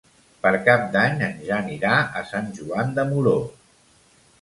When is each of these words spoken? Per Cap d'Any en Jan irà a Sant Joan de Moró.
Per 0.45 0.53
Cap 0.67 0.87
d'Any 0.95 1.21
en 1.27 1.37
Jan 1.51 1.71
irà 1.75 2.01
a 2.23 2.27
Sant 2.33 2.51
Joan 2.59 2.93
de 2.99 3.09
Moró. 3.15 3.39